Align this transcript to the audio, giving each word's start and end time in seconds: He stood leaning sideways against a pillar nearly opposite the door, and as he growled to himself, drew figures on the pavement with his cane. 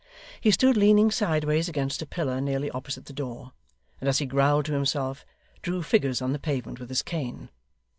He 0.39 0.49
stood 0.49 0.77
leaning 0.77 1.11
sideways 1.11 1.69
against 1.69 2.01
a 2.01 2.07
pillar 2.07 2.41
nearly 2.41 2.71
opposite 2.71 3.05
the 3.05 3.13
door, 3.13 3.51
and 3.99 4.09
as 4.09 4.17
he 4.17 4.25
growled 4.25 4.65
to 4.65 4.73
himself, 4.73 5.23
drew 5.61 5.83
figures 5.83 6.23
on 6.23 6.33
the 6.33 6.39
pavement 6.39 6.79
with 6.79 6.89
his 6.89 7.03
cane. 7.03 7.51